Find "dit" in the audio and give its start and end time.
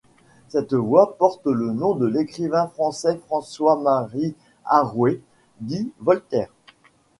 5.59-5.91